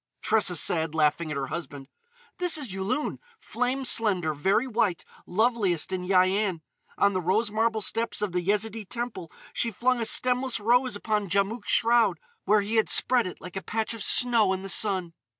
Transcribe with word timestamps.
Tressa 0.23 0.55
said, 0.55 0.95
laughing 0.95 1.29
at 1.29 1.37
her 1.37 1.45
husband: 1.53 1.87
"This 2.39 2.57
is 2.57 2.73
Yulun, 2.73 3.19
flame 3.39 3.85
slender, 3.85 4.33
very 4.33 4.65
white, 4.65 5.05
loveliest 5.27 5.91
in 5.91 6.07
Yian. 6.07 6.61
On 6.97 7.13
the 7.13 7.21
rose 7.21 7.51
marble 7.51 7.83
steps 7.83 8.19
of 8.23 8.31
the 8.31 8.41
Yezidee 8.41 8.89
Temple 8.89 9.31
she 9.53 9.69
flung 9.69 10.01
a 10.01 10.05
stemless 10.07 10.59
rose 10.59 10.95
upon 10.95 11.29
Djamouk's 11.29 11.69
shroud, 11.69 12.19
where 12.45 12.61
he 12.61 12.77
had 12.77 12.89
spread 12.89 13.27
it 13.27 13.39
like 13.39 13.55
a 13.55 13.61
patch 13.61 13.93
of 13.93 14.01
snow 14.01 14.53
in 14.53 14.63
the 14.63 14.69
sun. 14.69 15.13